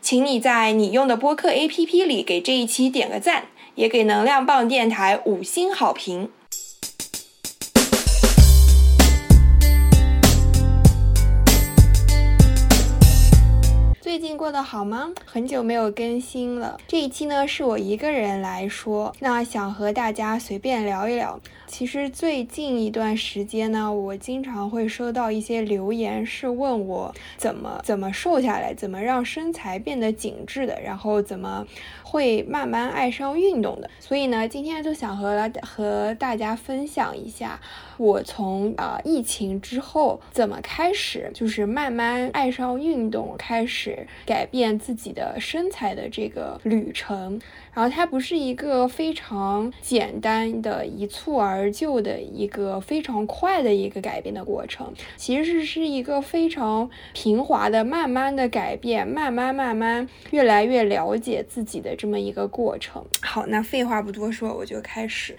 [0.00, 6.30] 请你在你用的播客 APP 里给这一期点个赞，也给能量棒电台五星好评。
[14.00, 15.10] 最近过得好吗？
[15.24, 16.78] 很久没有更新了。
[16.86, 21.40] 这一期呢是我一个人来说，那想和大家随便聊一聊。
[21.76, 31.66] 其实最近一段时间呢，我经常会收到一些留言，是问我怎么怎么瘦下来，怎么让身材变得紧致的，然后怎么
[32.04, 33.90] 会慢慢爱上运动的。
[33.98, 37.60] 所以呢，今天就想和和大家分享一下，
[37.96, 47.40] 我从啊疫情之后怎么开始，就是慢慢爱上运动，开始改变自己的身材的这个旅程。
[47.72, 63.02] 然后它不是一个非常简单的一蹴而而就的一个非常快的一个改变的过程，其实是一个非常平滑的、慢慢的改变，慢慢慢慢越来越了解自己的这么一个过程。
[63.22, 65.38] 好，那废话不多说，我就开始。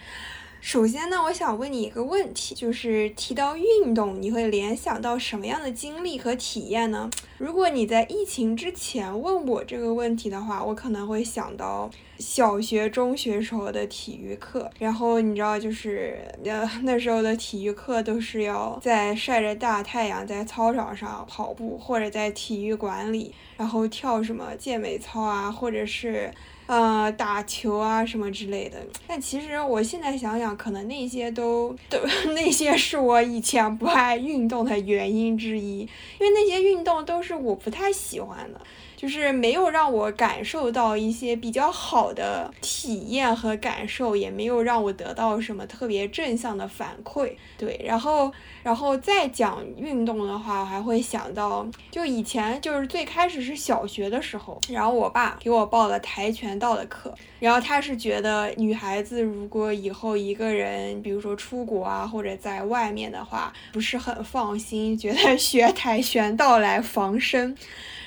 [0.62, 7.08] 首先呢，我想问你一个问题，就是提到运动，你会联想到什么样的经历和体验呢？
[7.38, 14.70] 如果你在疫情之前问我这个问题的话，我可能会想到小学、中学时候的体育课。
[14.80, 26.32] 然后你知道，就是呃那时候的体育课都是要在晒着大太阳，在操场上跑步，或者在体育馆里，然后跳什么健美操啊，或者是。
[26.68, 32.00] 呃，打球啊什么之类的，但其实我现在想想，可能那些都都
[32.34, 35.88] 那些是我以前不爱运动的原因之一，因
[36.22, 38.60] 为那些运动都是我不太喜欢的。
[39.06, 47.32] 就是没有让我感受到一些比较好的体验和感受，也没有让我得到什么特别正向的反馈。
[47.56, 48.32] 对，然后，
[48.64, 67.56] 然后再讲运动的话，我还会想到，就以前就是最开始是小学的时候，然后我爸给我报了跆拳道的课，然后他是觉得女孩子如果以后一个人，比如说出国啊或者在外面的话，不是很放心，觉得学跆拳道来防身。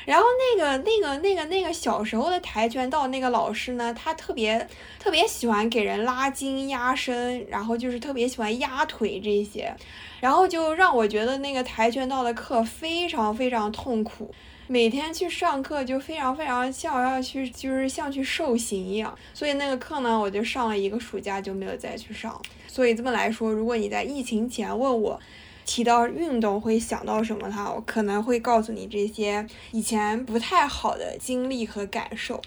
[0.09, 0.25] 然后
[0.57, 4.67] 那个那个那个那个小时候的跆拳道那个老师呢，他特别
[4.99, 9.71] 特别喜欢给人拉筋压身，然后就是特别喜欢压腿这些，
[10.19, 14.35] 然后就让我觉得那个跆拳道的课非常非常痛苦，
[14.67, 22.41] 每天去上课就非常非常像要去就是像去受刑一样，所以那个课呢，我就上了一个暑假就没有再去上。
[22.67, 25.21] 所以这么来说，如果你在疫情前问我。
[25.69, 27.53] 提到运动会想到什么？
[27.53, 32.41] 哈，我可能会告诉你这些以前不太好的经历和感受。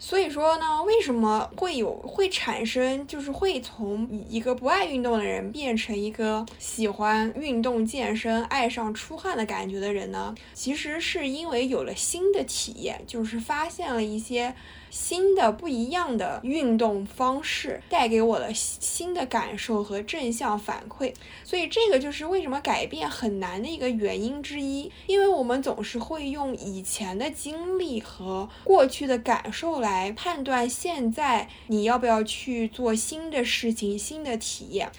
[0.00, 10.34] 所以说呢，为什么会有会产生，就是会从一个不爱运动的人变成一个喜欢运动健身、爱上出汗的感觉的人呢？
[10.52, 14.52] 其实是因为有了新的体验，就是发现了一些。
[14.94, 21.12] 新的不一样的运动方式带给我了新的感受和正向反馈，
[21.42, 24.92] 所以这个就是为什么改变很难的一个原因之一。
[25.08, 34.92] 因为我们总是会用以前的经历和过去的感受来判断现在你要不要去做新的事情、新的体验。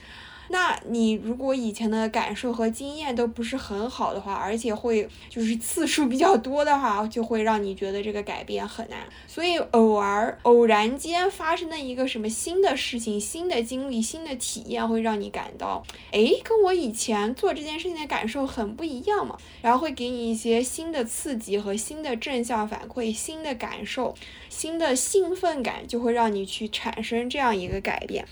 [0.49, 8.99] 那你如果以前的感受和经验都不是很好的话，而且会就是次数比较多的话，就会让你觉得这个改变很难。
[9.27, 19.37] 所以偶尔偶然间发生的一个什么新的事情、新的经历、新的体验，会让你感到，哎，跟我以前做这件事情的感受很不一样嘛。
[19.61, 24.13] 然后会给你一些新的刺激和新的正向反馈、新的感受、
[24.49, 28.25] 新的兴奋感，就会让你去产生这样一个改变。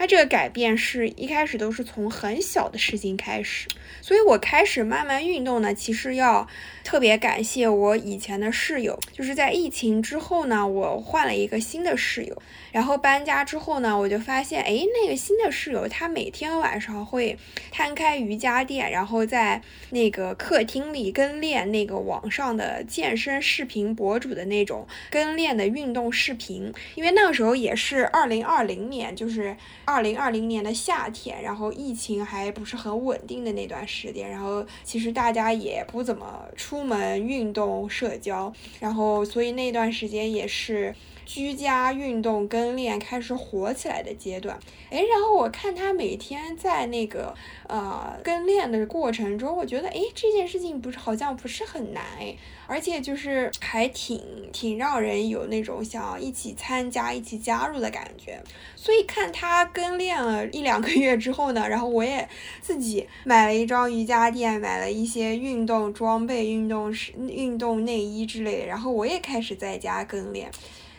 [0.00, 1.60] 那这个改变是一开始。
[1.60, 3.68] 都是从很小的事情开始。
[4.00, 6.48] 所以我开始慢慢运动呢，其实要
[6.82, 12.42] 特别感谢我以前的室友，就是在疫情之后呢，我换了一个新的室友，
[12.72, 17.36] 然后搬家之后呢，我就发现，哎，那个新的室友他每天晚上会
[17.70, 19.60] 摊开瑜伽垫，然后在
[19.90, 29.54] 那个客厅里跟练那个网上的健身视频博主的那种跟练的运动视频，因为那个时候也是二零二零年，就是
[29.90, 33.80] 二零二零年的夏天，然后疫情还不是很稳定的那段。
[33.90, 40.94] 时间，然后其实大家也不怎么出门运动社交，然后所以那段时间也是
[41.32, 44.58] 居家运动跟练开始火起来的阶段。
[44.90, 47.32] 哎，然后我看他每天在那个
[47.68, 52.34] 呃跟练的过程中，我觉得哎这件事情不是好像不是很难哎。
[52.66, 54.20] 而且就是还挺
[54.52, 58.40] 挺让人有那种想一起参加、一起加入的感觉。
[58.74, 62.28] 所以看他跟练了一两个月之后呢，然后我也
[62.60, 70.50] 自己买了一张瑜伽垫，买了一些运动装备、运动是运动内衣之类的，然后我也开始在家跟练。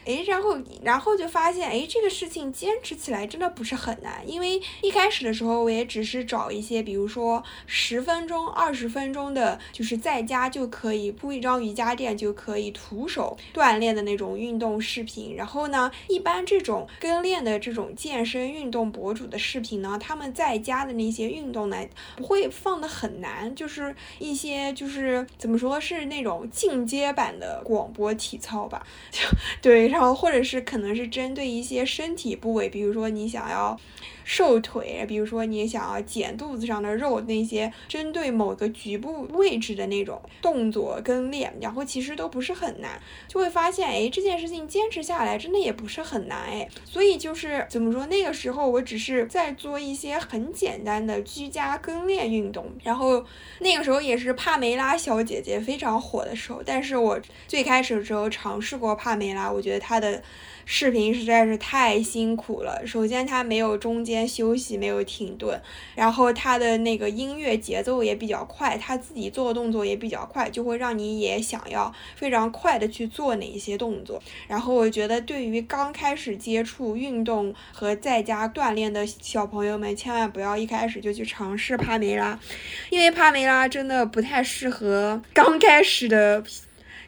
[0.03, 15.35] 哎，然后，然后就发现，哎，这个事情坚持起来真的不是很难，因为一开始的时候，我也只是找一些，比如说十分钟、二十分钟的，就是在家就可以铺一张瑜伽垫就可以徒手锻炼的那种运动视频。
[15.35, 21.77] 然后呢，一般这种跟练的这种健身运动博主的视频呢，他们在家的那些运动呢，
[22.17, 29.19] 不会放的很难，就是一些就是怎么说是那种进阶版的广播体操吧， 就
[29.61, 29.90] 对。
[29.91, 33.77] 然后，或者是可能是针对一些身体部位，比如说你想要
[34.31, 42.97] 瘦腿，比如说你想要减肚子上的肉，那些针对某个局部位置的那种动作跟练，然后其实都不是很难，
[43.27, 53.21] 就会发现，哎，这件事情坚持下来真的也不是很难，哎，所以就是怎么说，那个时候我只是在做一些很简单的居家跟练运动，然后
[53.59, 57.19] 那个时候也是帕梅拉小姐姐非常火的时候，但是我
[57.49, 59.81] 最开始的时候尝试过帕梅拉，我觉得。
[59.81, 60.21] 她的
[60.73, 62.81] 视频实在是太辛苦了。
[62.87, 65.61] 首先，他没有中间休息，没有停顿，
[65.95, 74.23] 然后他的那个音乐节奏也比较快，他自己做动作也比较快，就会让你也想要非常快的去做哪一些动作。
[74.47, 82.39] 然后，我觉得对于刚开始接触运动和在家锻炼的小朋友们，千万不要一开始就去尝试帕梅拉，
[82.89, 86.41] 因为帕梅拉真的不太适合刚开始的。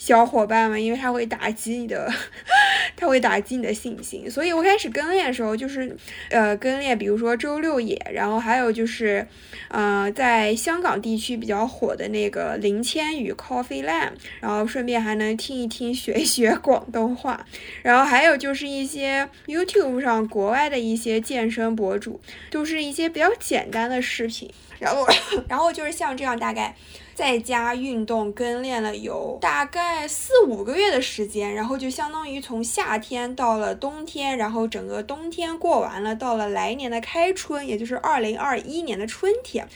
[0.06, 2.12] 小伙伴们，因为他会打击你的，
[2.98, 5.96] 他会打击你的信心，所以我开始跟练的时候就是，
[6.30, 9.26] 呃，跟练，比如说周六野，然后还有就是，
[9.70, 14.12] 呃，在香港地区比较火的那个林千羽 Coffee Land，
[14.42, 17.46] 然后顺便还能听一听学一学广东话，
[17.82, 22.20] 然后还有就是一些 YouTube 上国外的一些健身博主，
[22.52, 25.08] 都是一些比较简单的视频，然后，
[25.48, 26.76] 然后就是像这样大概。
[27.16, 39.68] 在家运动跟练了有大概四五个月的时间，然后就相当于从夏天到了冬天，然后整个冬天过完了，到了来年的开春，也就是二零二一年的春天。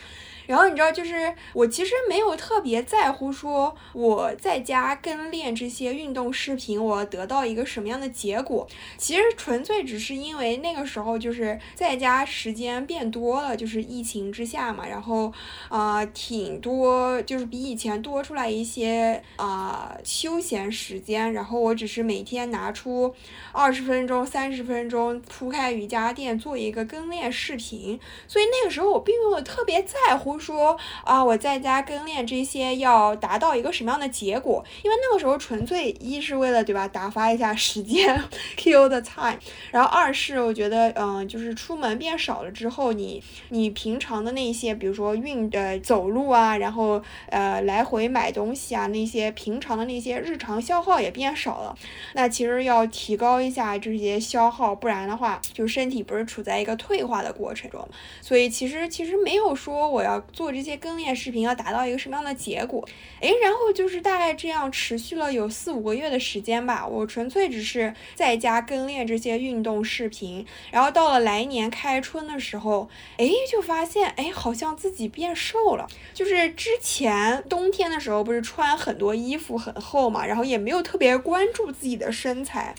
[0.48, 8.66] 然后你知道，就是我其实没有特别在乎说我在家跟练这些运动视频，我得到一个什么样的结果。
[8.96, 15.30] 其实纯粹只是因为那个时候就是在家时间变多了，就是疫情之下嘛，然后
[15.68, 21.30] 啊挺多，就是比以前多出来一些啊休闲时间。
[21.34, 23.14] 然后我只是每天拿出
[23.52, 30.37] 二十分钟、三十分钟铺开瑜伽垫做一个跟练视频，所以那个时候我并没有特别在乎。
[30.38, 34.64] 说啊，我在家跟练这些要达到一个什么样的结果？
[34.82, 38.22] 因为那个时候纯粹一是为了对吧，打发一下时间，
[38.56, 39.38] kill the time。
[39.70, 51.76] 然后二是我觉得，嗯，就是出门变少了之后，你你平常的那些，比如说运的走路啊，然后呃来回买东西啊，那些平常的那些日常消耗也变少了。
[52.14, 57.88] 那其实要提高一下这些消耗，不然的话，就身体不是处在一个退化的过程中。
[58.20, 60.22] 所以其实其实没有说我要。
[60.32, 62.86] 做这些跟练视频要达到一个什么样的结果？
[63.20, 66.86] 诶，然后就是大概这样持续了有四五个月的时间吧。
[66.86, 75.86] 我纯粹只是在家跟练这些运动视频，然后到了来年开春的时候，诶，就发现诶，好像自己变瘦了。
[76.14, 82.74] 就是之前冬天的时候不是穿很多衣服很厚嘛，然后也没有特别关注自己的身材，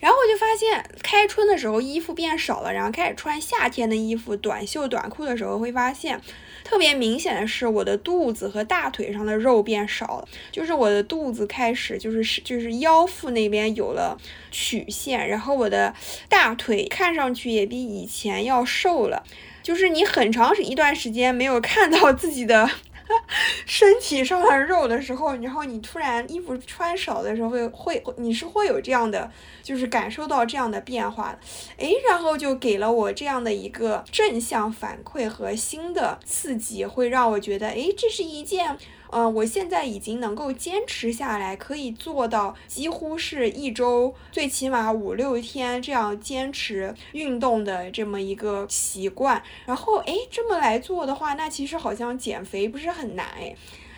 [0.00, 6.20] 然后我就发现开春的时候衣服变少了，然后开始穿夏天的衣服，短袖短裤的时候会发现。
[6.66, 14.18] 特别明显的是，我的肚子和大腿上的肉变少了，就是我的肚子开始就是是就是腰腹那边有了
[14.50, 15.94] 曲线，然后我的
[16.28, 19.22] 大腿看上去也比以前要瘦了。
[19.62, 22.68] 就是你很长一段时间没有看到自己的。
[23.66, 29.30] 身体上的肉的时候，然后你突然衣服穿少的时候，会会你是会有这样的，
[29.62, 31.38] 就是感受到这样的变化的，
[31.78, 38.76] 诶，然后就给了我这样的一个正向反馈和新的刺激，会让我觉得，哎，这是一件。
[39.10, 49.42] 嗯，我现在已经能够坚持下来，可以做到几乎是一周最起码五六天这样坚持运动的这么一个习惯。
[49.64, 53.54] 然后，哎，这么来做的话，那其实好像减肥不是很难哎。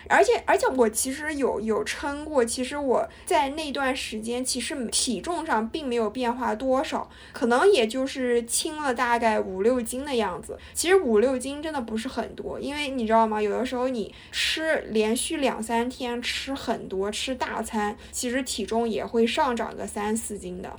[0.09, 10.59] 而且而且我其实有有称过，其实我在那段时间其实体重上并没有变化多少，可能也就是轻了大概五六斤的样子。
[10.73, 13.41] 其实五六斤真的不是很多，因为你知道吗？
[13.41, 20.75] 有的时候你吃连续两三天吃很多吃大餐，其实体重也会上涨个三四斤的。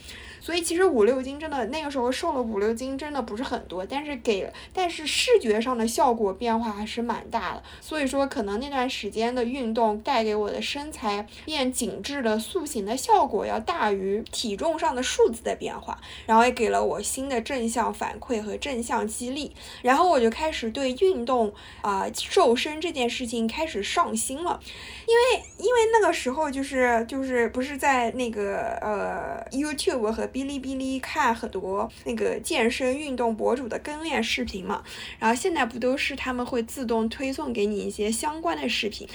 [0.49, 7.61] 所以其实五六斤真的那个时候瘦了五六斤真的不是很多，但是给但是视觉上的效果变化还是蛮大的。
[7.79, 24.59] 所以说可能那段时间的运动带给我的身材变紧致的塑形的效果要大于体重上的数字的变化，然后也给了我新的正向反馈和正向激励，然后我就开始对运动啊瘦身这件事情开始上心了，
[25.05, 30.27] 因为因为那个时候就是就是不是在那个呃 YouTube 和。
[30.39, 34.81] 哔哩哔哩看很多那个健身运动博主的跟练视频嘛，
[35.19, 39.05] 然后现在不都是他们会自动推送给你一些相关的视频。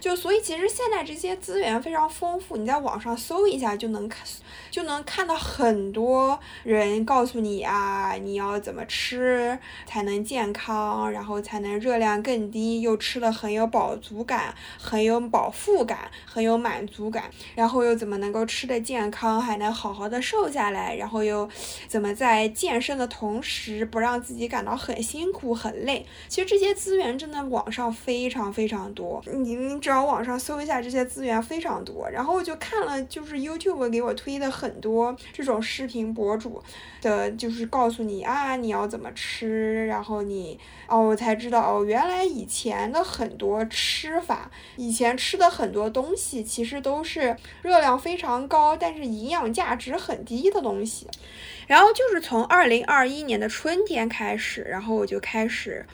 [0.00, 4.26] 就所以其实现在这些资源非常丰富，你在网上搜一下就能看，
[4.72, 21.48] 就能看到很多人告诉你啊，你要怎么吃才能健康，然后才能热量更低，又吃的很有饱足感，很有饱腹感，很有满足感，然后又怎么能够吃的健康，还能好好的瘦下来，然后又
[21.86, 26.04] 怎么在健身的同时不让自己感到很辛苦很累。
[26.26, 29.92] 其实这些资源真的网上非常非常多，你只。
[29.92, 36.62] 要网上搜一下这些资源非常多，然后我就看了，就是 YouTube 给我推的很多这种视频博主
[37.00, 51.08] 的，就是告诉你啊，你要怎么吃，然后你哦，我才知道哦，原来以前的很多吃法，以前吃的很多东西其实都是热量非常高，但是营养价值很低的东西。
[51.66, 55.84] 然后就是从二零二一年的春天开始，然后我就开始。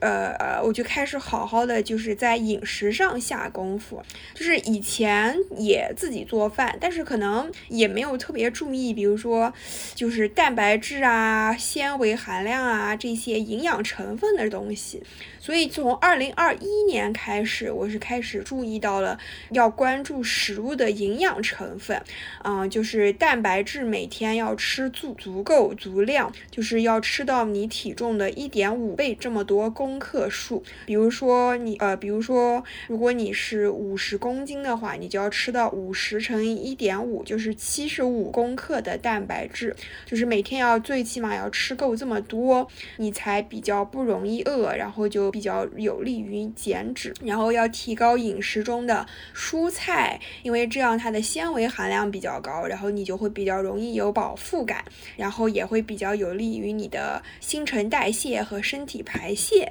[0.00, 4.02] 呃呃，我就开始好好的就是在饮食上下功夫，
[4.34, 9.52] 就是以前也自己做饭，但是可能也没有特别注意，比如说
[9.94, 15.02] 就是蛋白质啊、纤维含量啊这些营养成分的东西。
[15.38, 19.18] 所以从二零二一年开始，我是开始注意到了
[19.50, 22.00] 要关注食物的营养成分，
[22.44, 30.62] 嗯，就是蛋白质每天要吃足足够足量，就是要吃到你体重的一点五倍这么多公克数。
[30.86, 39.74] 比如说你呃，比如说如果你是五十公斤的话，你就要吃到五十乘以一点五，就是七十五公克的蛋白质，
[40.06, 45.32] 就是每天要最起码要吃够这么多，你才比较不容易饿，然后就。
[45.32, 54.84] 比较有利于减脂，然后要提高饮食中的蔬菜，因为这样它的纤维含量比较高，然后你就会比较容易有饱腹感，
[55.16, 59.61] 然后也会比较有利于你的新陈代谢和身体排泄。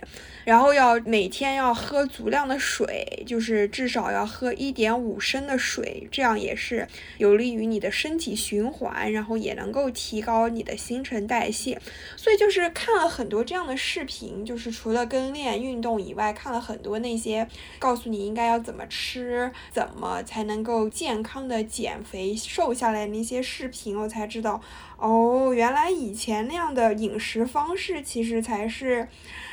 [0.44, 11.80] 然后要每天要喝足量的水，就是至少要喝一点五升的水，这样也是有利于你的身体循环，然后也能够提高你的新陈代谢。
[12.18, 15.62] 所以就是看了很多这样的视频，就是除了跟练。
[15.62, 24.60] 运动以外，看了很多那些告诉你应该要怎么吃，怎么才能够健康的减肥瘦下来那些视频，我才知道，
[24.98, 29.08] 哦，原来以前那样的饮食方式其实才是。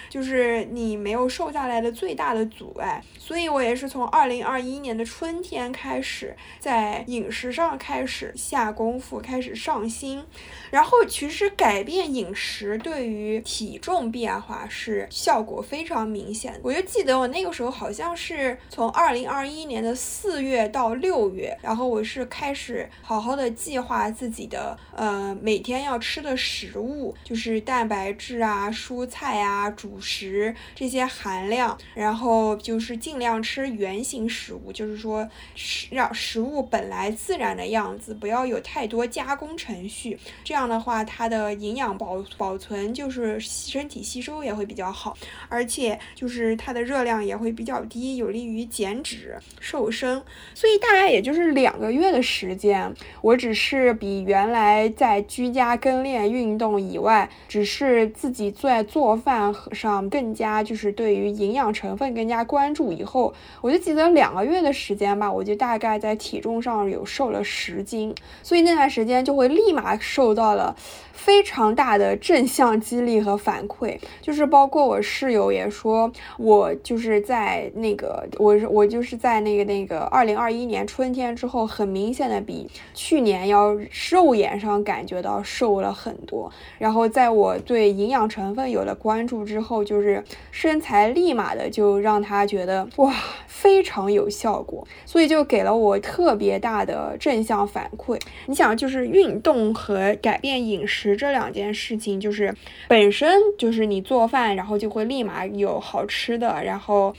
[0.08, 10.24] 就是你没有瘦下来的最大的阻碍，所以我也是从二零二一年的春天开始，在饮食上开始下功夫，开始上心。
[10.70, 16.60] 然后其实改变饮食对于体重变化是效果非常明显的。
[16.62, 29.97] 我就记得我那个时候好像是从二零二一年的四月到六月，然后我是开始好好的计划自己的呃每天要吃的食物，就是蛋白质啊、蔬菜啊、主。
[30.00, 40.18] 食这些含量，然后就是尽量吃原形食物，就是说食让食物本来自然的样子，不要有太多加工程序。
[40.44, 45.16] 这样的话，它的营养保保存就是身体吸收也会比较好，
[45.48, 50.22] 而且就是它的热量也会比较低，有利于减脂瘦身。
[50.54, 70.76] 所以大概也就是两个月的时间，我只是比原来在居家跟练运动以外，只是自己在做饭和上嗯更加就是对于营养成分更加关注以后，我就记得两个月的时间吧，我就大概在体重上有瘦了十斤，所以那段时间就会立马受到了。
[71.12, 83.76] 非常大的正向激励和反馈，就是包括我室友也说，我就是在那个我我就是在那个那个二零二一年春天之后，很明显的比去年要
[84.12, 86.50] 肉眼上感觉到瘦了很多。
[86.78, 93.12] 然后在我对营养成分有了关注之后，就是身材立马的就让他觉得哇
[93.46, 98.20] 非常有效果，所以就给了我特别大的正向反馈。
[98.46, 101.16] 你想，就是运动和改变饮食。
[101.16, 102.54] 这两件事情就是
[102.88, 107.14] 本身就是你做饭，然后就会立马有好吃的，然后。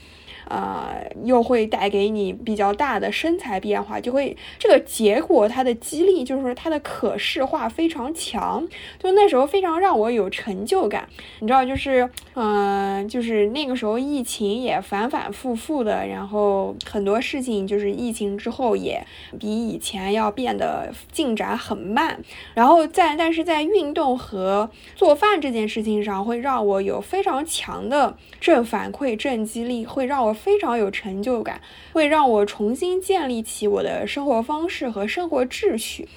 [0.50, 8.66] 呃，又会带给你比较大的身材变化，就会这个结果它的激励就是它的可视化非常强，
[8.98, 11.08] 就那时候非常让我有成就感。
[11.38, 19.00] 你知道，就是嗯，就是那个时候疫情也反反复复的，然后很多事情就是疫情之后也
[19.38, 22.20] 比以前要变得进展很慢，
[22.54, 30.36] 然后在但是在运动和做饭这件事情上，会让我有非常强的正反馈、正激励，会让我。
[30.42, 31.60] 非常有成就感，
[31.92, 36.08] 会让我重新建立起我的生活方式和生活秩序，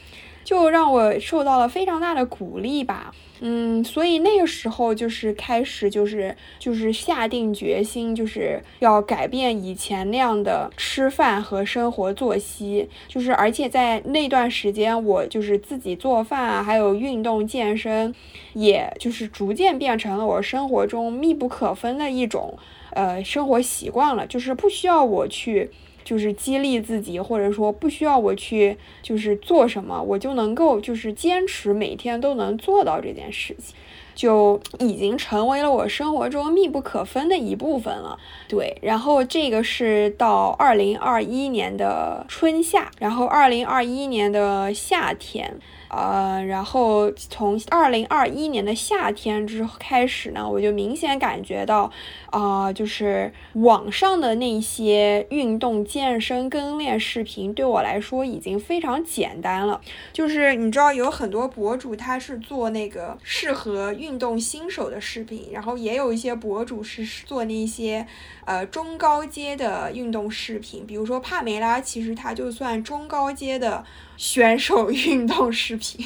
[0.43, 3.13] 就让我受到了非常大的鼓励吧。
[3.45, 12.87] 嗯，所以那个时候就是开始，就是就是下定决心，就是要改变以前那样的吃饭和生活作息。
[13.09, 18.15] 就是而且在那段时间，我就是自己做饭啊，还有运动健身，
[18.53, 22.57] 也就是逐渐变成了我生活中密不可分的一种。
[22.91, 25.69] 呃，生活习惯了，就是不需要我去，
[26.03, 33.75] 就是激励自己，或者说不需要我去，就是做什么，我就能够就是坚持每天都能做到这件事情，
[34.13, 38.17] 就已经成为了我生活中密不可分的一部分了。
[38.47, 45.59] 对，然后这个是到二零二一年的春夏，然后二零二一年的夏天。
[45.95, 51.91] 呃，然后从二零二一年的夏天之后开始呢，我就明显感觉到，
[52.31, 59.79] 啊，就是网上的那些运动健身跟练视频对我来说已经非常简单了。
[60.11, 68.07] 就是你知道有很多博主他是做那个适合运动新手的视频，然后也有一些博主是做那些
[68.45, 73.83] 呃中高阶的运动视频，比如说帕梅拉，其实它就算中高阶的。
[74.15, 76.05] 选手 运动视频，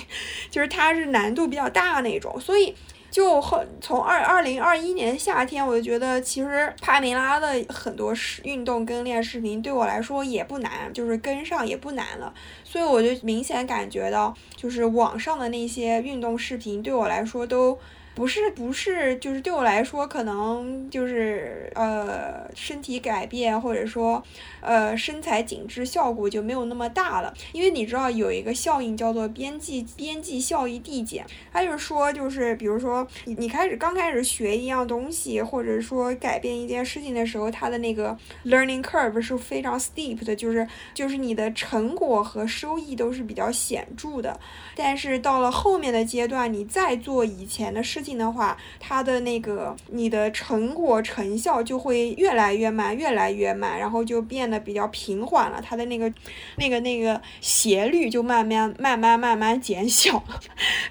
[0.50, 2.73] 就是它是难度比较大那种，所以
[3.12, 17.78] 就很从二二零二一年夏天，我就觉得其实帕梅拉的很多运动跟练视频对我来说也不难，就是跟上也不难了，所以我就明显感觉到，就是网上的那些运动视频对我来说都。
[18.18, 24.24] 不是不是，就是对我来说，可能就是呃身体改变，或者说
[24.60, 27.32] 呃身材紧致效果就没有那么大了。
[27.52, 44.40] 因为你知道有一个效应叫做边际边际效益递减，它就是说就是比如说你你开始刚开始学一样东西，或者说改变一件事情的时候，它的那个 learning curve 是非常 steep 的，就是就是你的成果和收益都是比较显著的。
[44.76, 48.07] 但是到了后面的阶段，你再做以前的事情。
[48.15, 55.60] 的话，它的那个你的成果成效就会越来越慢，越来越慢，然后就变得比较平缓了。
[55.60, 56.13] 它的那个
[56.58, 60.39] 那个那个斜率就慢慢慢慢慢慢减小了。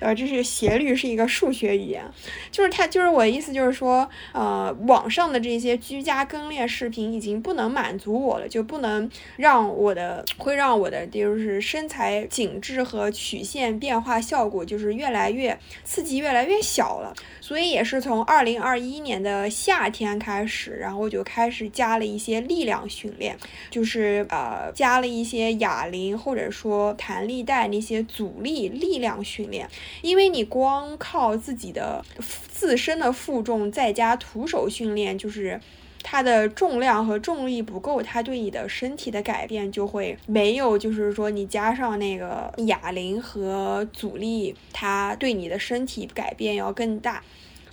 [0.01, 2.05] 呃，这是斜率是一个数学语言，
[2.51, 17.06] 就是它就是我的意思就是说，呃，网上的这些居家跟练视频已经不能满足我了，就不能让我的会让我的就是身材紧致和曲线变化效果就是越来越刺激越来越小了。
[17.41, 23.37] 所以也是从二零二一年的夏天开始，然后就开始加了一些力量训练，
[23.71, 29.69] 就是呃加了一些哑铃或者说弹力带那些阻力力量训练。
[30.03, 32.05] 因为你光靠自己的
[32.51, 35.61] 自身的负重再加徒手训练，就是
[36.09, 47.21] 它的重量和重力不够，它对你的身体的改变就会没有，就是说你加上那个哑铃和阻力，它对你的身体改变要更大。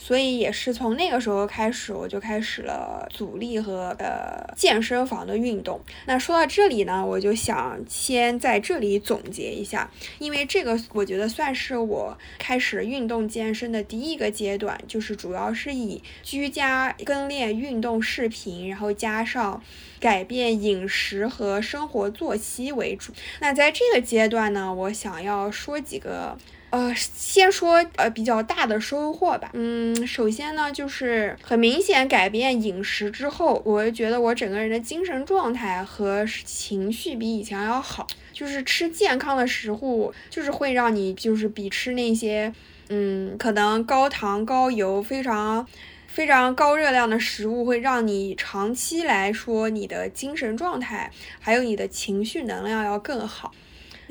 [0.06, 5.80] 所以也是从那个时候开始，我就开始了阻力和呃健身房的运动。
[6.08, 9.90] 那说到这里呢，我就想先在这里总结一下，
[10.20, 19.64] 因为这个我觉得算是我开始运动健身的第一个阶段，就是主要是以居家跟练运动视频，然后加上
[20.02, 23.14] 改变饮食和生活作息为主。
[23.40, 26.38] 那在这个阶段呢，我想要说几个。
[26.74, 29.52] 呃，先说呃比较大的收获吧。
[29.54, 38.08] 嗯，首先呢，就是很明显改变饮食之后，我觉得我整个人的精神状态和情绪比以前要好。
[38.34, 42.52] 就是吃健康的食物，就是会让你就是比吃那些
[42.90, 45.68] 嗯可能高糖高油非常
[46.08, 53.52] 非常高热量的食物，会让你长期来说你的精神状态还有你的情绪能量要更好。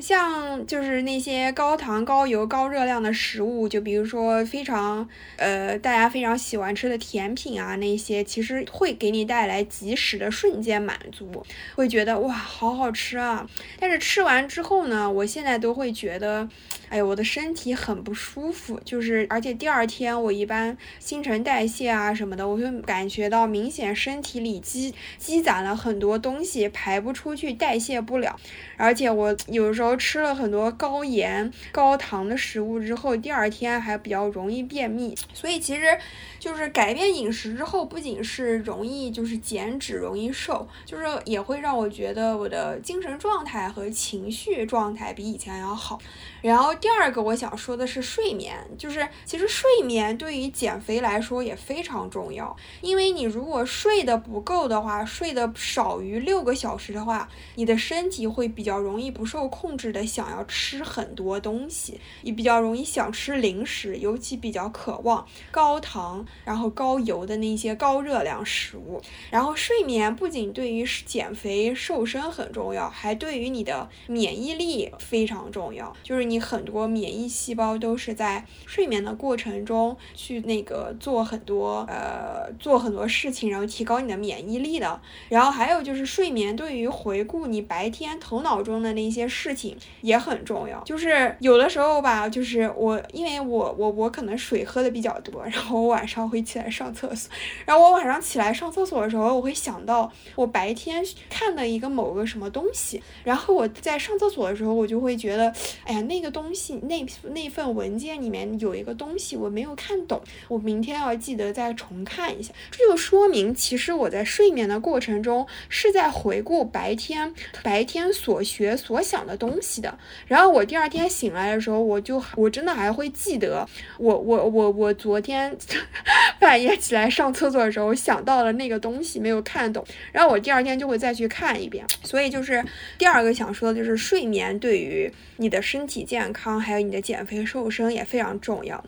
[0.03, 13.47] 像就是那些高糖、高油、高热量的食物，就比如说非常呃大家非常喜欢吃的甜品啊，那些其实会给你带来及时的瞬间满足，会觉得哇好好吃啊。
[13.79, 16.49] 但是吃完之后呢，我现在都会觉得，
[16.93, 28.39] 哎我的身体很不舒服，就是而且第二天我一般新陈代谢啊什么的，我就感觉到明显身体里积积攒了很多东西排不出去，代谢不了。
[28.77, 35.17] 而且我有时候吃了很多高盐、高糖的食物之后，第二天还比较容易便秘。
[35.33, 35.97] 所以其实，
[36.37, 45.97] 就是改变饮食之后，不仅是容易就是减脂、容易瘦，就是也会让我觉得我的精神状态和情绪状态比以前要好。
[46.41, 69.01] 然后第二个我想说的是睡眠，就是其实睡眠对于减肥来说也非常重要，因为你如果睡得不够的话，睡得少于六个小时的话，你的身体会比较容易不受控制的想要吃很多东西，也比较容易想吃零食，尤其比较渴望高糖然后高油的那些高热量食物。
[69.31, 76.23] 然后睡眠不仅对于减肥瘦身很重要，还对于你的免疫力非常重要，就是。
[76.23, 84.99] 你很多我免疫细胞都是在睡眠的过程中去那个做很多呃做很多事情，然后提高你的免疫力的。
[85.29, 90.81] 然后还有就是睡眠对于回顾你白天头脑中的那些事情也很重要。
[90.83, 97.31] 就是有的时候吧，就是我因为我我我可能水喝的比较多，然后我晚上会起来上厕所。
[97.65, 103.03] 然后我晚上起来上厕所的时候，我会想到我白天看的一个某个什么东西。
[103.23, 106.23] 然后我在上厕所的时候，我就会觉得，哎呀那。
[106.23, 112.53] 个东西那那份文件里面有一个东西我没有看懂，我明天要记得再重看一下。
[112.71, 119.97] 这就说明其实我在睡眠的过程中是在回顾白天白天所学所想的东西的。
[120.27, 125.57] 然后我第二天醒来的时候，我就我真的还会记得我我我我昨天
[126.39, 131.83] 半夜起来上厕所的时候想到了那个东西没有看懂，然后我第二天就会再去看一遍。
[132.03, 132.63] 所以就是
[132.97, 136.03] 第二个想说的就是睡眠对于你的身体。
[136.03, 138.83] 健康还有你的减肥瘦身也非常重要，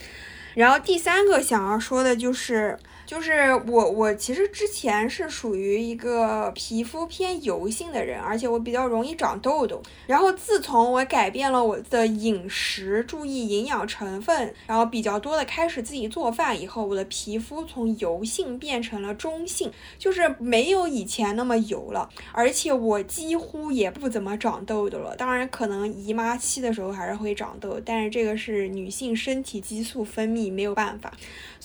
[0.54, 2.78] 然后第三个想要说的就是。
[3.06, 9.82] 就是我，我其实之前是属于一个皮肤偏油性的人，而且我比较容易长痘痘。
[10.08, 22.10] 然后自从我改变了我的饮食，注意营养成分，然后比较多的开始自己做饭以后，我的皮肤从油性变成了中性，就是没有以前那么油了。
[22.32, 25.16] 而且我几乎也不怎么长痘痘了。
[25.16, 31.12] 当然，可能姨妈期的时候还是会长痘，但是这个是女性身体激素分泌没有办法。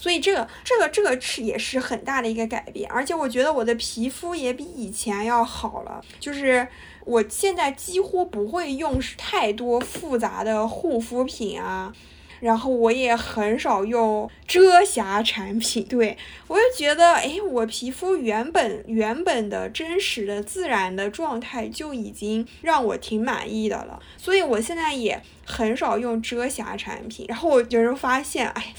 [0.00, 6.66] 所以这个这个这个是也是很大的一个改变，而且我觉得我的皮肤也比以前要好了，就是
[7.04, 11.92] 我现在几乎不会用太多复杂的护肤品啊，
[12.40, 28.72] 然后我也很少用遮瑕产品，对我就觉得，哎，我皮肤原本原本的真实的自然的状态就已经让我挺满意的了，所以我现在也很少用遮瑕产品，然后我就是发现，哎。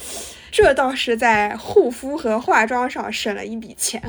[0.52, 4.02] 这倒是在护肤和化妆上省了一笔钱，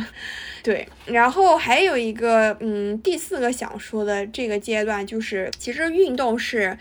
[0.62, 0.88] 对。
[1.06, 6.76] 然后还有一个，嗯，第四个想说的这个阶段就是，其实运动是，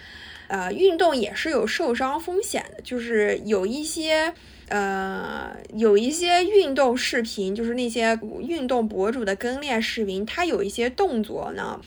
[0.47, 4.34] 呃，运动也是有受伤风险的，就是有一些，
[4.69, 11.80] 呃，有一些运动视频，就是那些运动博主的跟练视频，他有一些动作呢。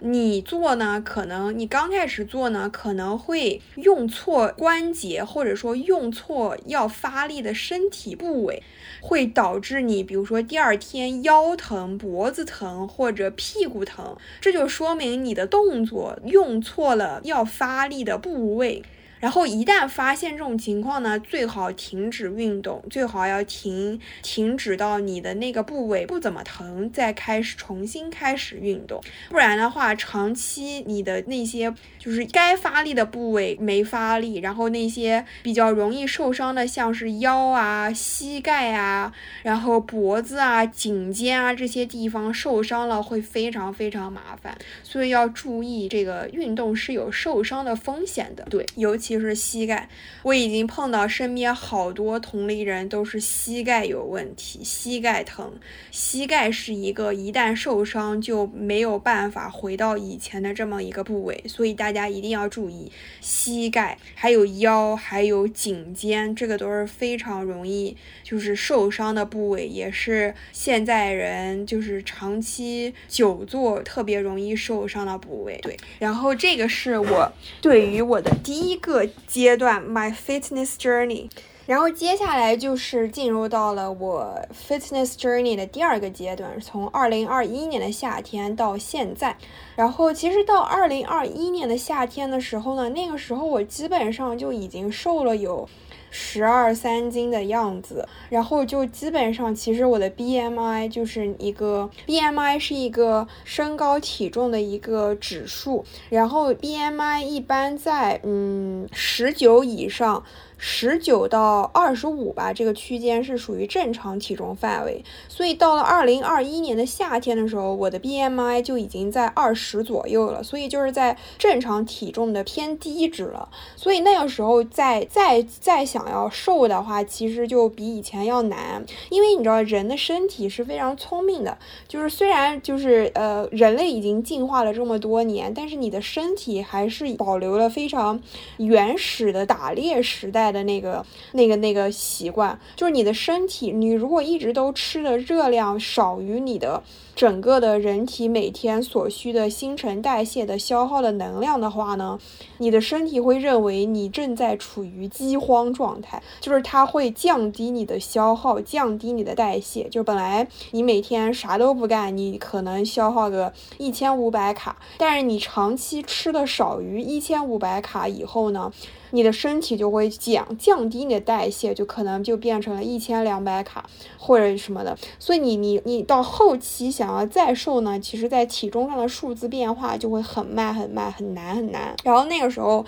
[0.00, 8.62] 你做呢，可能你刚开始做呢，可能会用错关节，或者说用错要发力的身体部位，
[9.00, 18.82] 会导致你，比如说第二天腰疼、脖子疼或者屁股疼，这就说明你的动作用错了要发力的部位。
[19.20, 29.00] 然后一旦发现这种情况呢，最好停止运动，最好要停停止到你的那个部位不怎么疼，再开始重新开始运动。
[29.28, 44.56] 不然的话，长期你的那些就是该发力的部位没发力，然后那些比较容易受伤的，像是腰啊、膝盖啊，然后脖子啊、颈肩啊这些地方受伤了，会非常非常麻烦。
[44.84, 48.46] 所以要注意，这个运动是有受伤的风险的。
[48.48, 49.07] 对，尤其。
[49.08, 49.88] 其是膝盖。
[50.22, 55.50] 我已经碰到身边好多同龄人都是膝盖有问题，膝盖疼。
[55.90, 62.92] 膝盖是一个一旦受伤就没有办法回到以前的这么一个部位，所以大家一定要注意
[63.22, 75.58] 膝盖，还有腰，还有颈肩，这个都是非常容易就是受伤的部位，也是现在人就是长期久坐特别容易受伤的部位。
[75.62, 81.28] 对，然后这个是我对于我的第一个阶段，my fitness journey。
[81.66, 84.34] 然后接下来就是进入到了我
[84.66, 89.36] fitness journey 的第二个阶段，从二零二一年的夏天到现在。
[89.76, 95.68] 然后其实到二零二一年的夏天的时候呢，那个时候我基本上就已经瘦了有
[96.10, 98.06] 十二三斤的样子。
[98.28, 110.24] 然后就基本上，其实我的 BMI 就是一个 BMI 是一个身高体重的一个指数，然后 BMI 一般在嗯十九以上。
[110.58, 115.02] 十九到二十五吧，这个区间是属于正常体重范围。
[115.28, 123.48] 所以到了二零二一年的夏天的时候，我的 BMI 就已经在二十左右了，所以就是在正常体重的偏低值了。
[123.76, 138.20] 所以那个时候再再再想要瘦的话，其实就比以前要难，因为你知道人的身体是非常聪明的，就是虽然就是呃人类已经进化了这么多年，但是你的身体还是保留了非常
[138.56, 146.82] 原始的打猎时代的那个、那个、那个习惯，就是你的身体，你如果一直都吃的热量少于你的。
[147.18, 152.16] 整个的人体每天所需的新陈代谢的消耗的能量的话呢，
[152.58, 159.88] 你的身体会认为你正在处于饥荒状态，就是它会降低你的消耗，降低你的代谢。
[159.88, 168.70] 就本来你每天啥都不干，你可能消耗个一千五百卡，但是你长期吃的少于一千五百卡以后呢，
[169.10, 174.96] 你的身体就会降降低你的代谢，就可能就变成了一千两百卡或者什么的。
[175.18, 177.07] 所以你你你到后期想。
[177.08, 181.96] 想要再瘦呢，其实，在体重上的数字变化就会很慢很慢，很难很难。
[182.04, 182.84] 然后那个时候，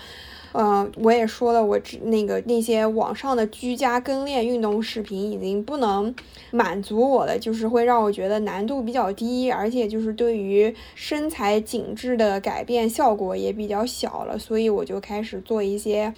[0.51, 6.13] 嗯，我也说了，我只那个那些网上的居家跟练运动视频已经不能
[6.51, 16.13] 满足我了，就是会让我觉得难度比较低，而且就是对于身材紧致的改变效果也比较小了，所以我就开始做一些。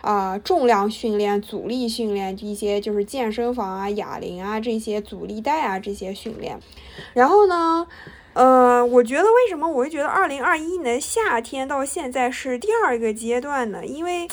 [0.00, 6.58] 啊，重量训练、阻力训练，一些就是健身房啊、哑铃啊这些阻力带啊这些训练。
[7.14, 7.86] 然后呢，
[8.32, 13.84] 呃，我觉得为什么我会觉得二零二一年夏天到现在是第二个阶段呢？
[13.86, 14.28] 因为。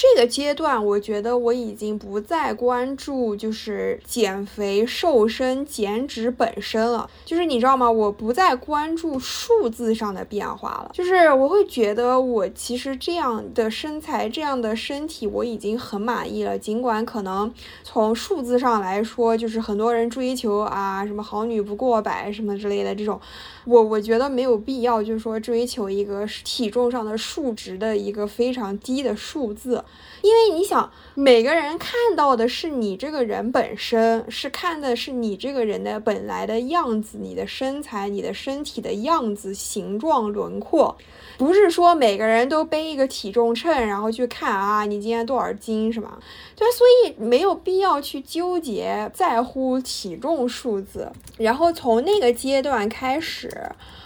[0.00, 7.10] 这个阶段，我觉得我已经不再关注就是减肥、瘦身、减脂本身了。
[7.26, 7.90] 就是你知道吗？
[7.90, 10.90] 我不再关注数字上的变化了。
[10.94, 16.58] 就是我会觉得我其实这样的身材、这样的身体，我已经很满意了。
[16.58, 17.52] 尽管可能
[17.84, 23.20] 从数字上来说，就是很多人追求啊什么好女不过百什么之类的这种，
[23.64, 29.84] 我我觉得没有必要，就是说追求一个体重上的数值的一个非常低的数字。
[30.22, 40.96] 因为你想，每个人看到的是你这个人本身，是看的是你这个人的本来的样子，你的身材、你的身体的样子、形状、轮廓，
[41.38, 46.18] 不是说每个人都背一个体重秤，然后去看啊，你今天多少斤，是吗？
[46.54, 51.10] 对，所以没有必要去纠结在乎体重数字。
[51.38, 53.50] 然后从那个阶段开始。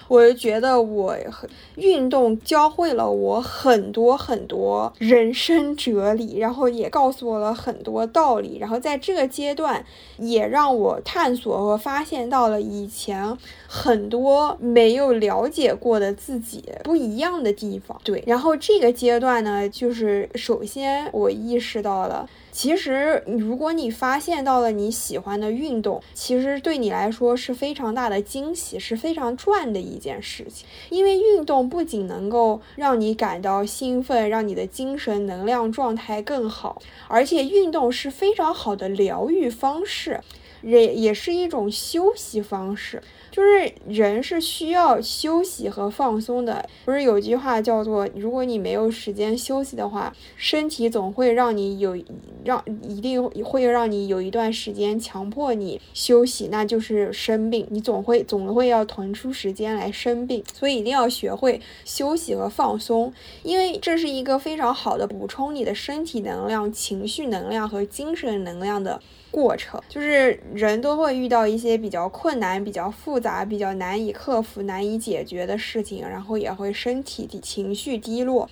[0.08, 9.84] 我就觉得我很运动教会了我很多很多人生哲理，然后也告诉我了很多道理，然后在这个阶段
[10.18, 13.36] 也让我探索和发现到了以前
[13.66, 18.00] 很多没有了解过的自己不一样的地方。
[18.04, 22.28] 对，然后这个阶段呢，就是首先我意识到了。
[22.54, 30.64] 其实，如果你发现到了你喜欢的运动，其实对你来说是非常大的惊喜，是非常赚的一件事情。
[30.88, 40.20] 因为运动不仅能够让你感到兴奋，让你的精神能量状态更好，而且运动是非常好的疗愈方式，
[40.64, 43.02] 也也是一种休息方式。
[43.30, 51.98] 就是人是需要休息和放松的，不是有句话叫做，如果你没有时间休息的话，身体总会让你有
[52.44, 69.00] 让一定会让你有一段时间强迫你休息，那就是生病，你总会总会要腾出时间来生病，所以一定要学会休息和放松，因为这是一个非常好的补充你的身体能量、情绪能量和精神能量的。
[69.34, 78.48] 过程就是人都会遇到一些比较困难、比较复杂、比较难以克服、难以解决的事情，然后也会身体的情绪低落。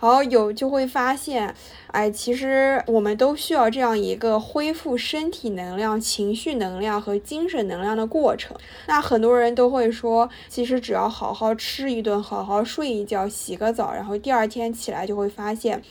[0.00, 1.54] 然后有就会发现，
[1.88, 8.56] 哎，其实我们都需要这样一个恢复身体能量、情绪能量和精神能量的过程。
[8.86, 15.82] 那很多人都会说，其实只要好好吃一顿，好好睡一觉，洗个澡，然后第二天起来就会发现。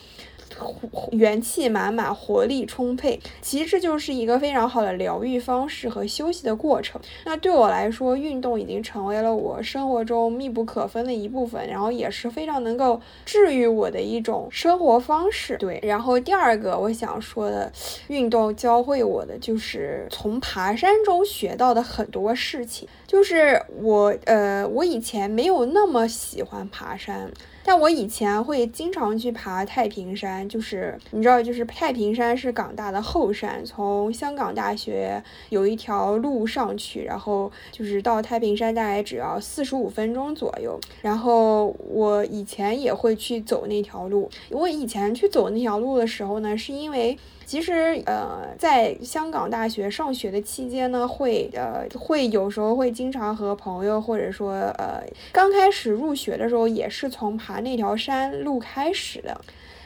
[1.12, 7.00] 元气满满，活力充沛，其实这就是一个非常好的疗愈方式和休息的过程。
[7.26, 15.58] 那对我来说，运动已经成为了我生活中密不可分的一部分，然后也是非常能够治愈我的一种生活方式。
[15.58, 17.72] 对，然后第二个我想说的，
[18.08, 22.88] 运动教会我的就是从爬山中学到的很多事情。
[23.06, 27.32] 就是我，呃，我以前没有那么喜欢爬山。
[27.64, 40.80] 但我以前会经常去爬太平山，就是你知道，就是太平山是港大的后山，从香港大学有一条路上去，然后就是到太平山大概只要四十五分钟左右。
[41.02, 44.30] 然后我以前也会去走那条路。
[44.50, 47.18] 我以前去走那条路的时候呢，是因为。
[47.46, 59.40] 其实，呃，在香港大学上学的期间呢，会，呃，会有时候会经常和朋友，或者说，呃，刚开始入学的时候，也是从爬那条山路开始的，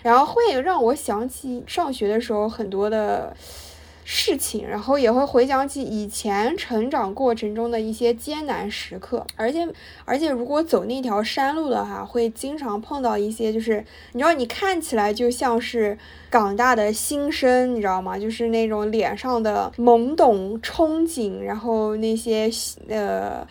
[0.03, 3.35] 然后会让我想起上学的时候很多的。
[4.09, 9.67] 事情，然后也会回想起以前成长过程中的一些艰难时刻，而且
[10.05, 15.97] 而且如果走那条山路的话，会经常碰到一些，就是你知道，你看起来就像是
[16.29, 18.17] 港大的新生，你知道吗？
[18.17, 22.49] 就是那种脸上的懵懂憧憬，然后那些
[22.87, 23.45] 呃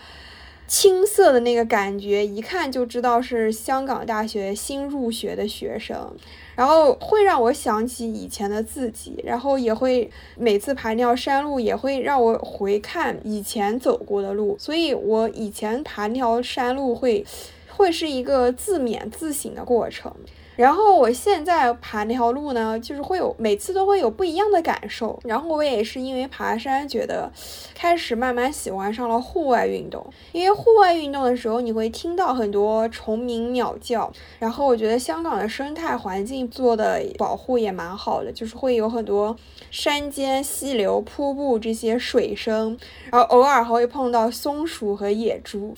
[0.67, 6.15] 青涩的那个感觉，一看就知道是香港大学新入学的学生。
[6.57, 17.23] 然后会让我想起以前的自己，然后也会每次爬那条山路，也会让我回看以前走过的路，所以我以前爬那条山路会，
[17.69, 20.11] 会是一个自勉自省的过程。
[20.57, 25.21] 然后我现在爬那条路呢，就是会有每次都会有不一样的感受。
[25.25, 27.31] 然后我也是因为爬山，觉得
[27.75, 30.05] 开始慢慢喜欢上了户外运动。
[30.33, 34.11] 因为户外运动的时候，你会听到很多虫鸣鸟叫。
[34.39, 39.37] 然后我觉得香港的生态环境做的保护也蛮好的，就是会有很多
[39.71, 42.79] 山间溪流、瀑布这些水声，
[43.13, 45.75] 然后偶尔还会碰到松鼠和野猪。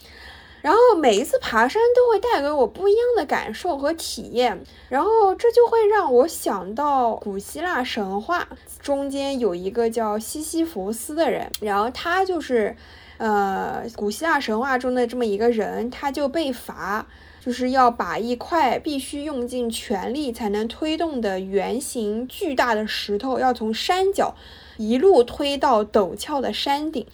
[0.61, 8.49] 然后每一次爬山都会带给我不一样的感受和体验，然后这就会让我想到古希腊神话
[8.81, 12.77] 中间有一个叫西西弗斯的人，然后他就是，
[13.18, 17.07] 呃，古希腊神话中的这么一个人，他就被罚，
[17.40, 24.35] 就是要把一块必须用尽全力才能推动的圆形巨大的石头，要从山脚
[24.77, 27.07] 一路推到陡峭的山顶。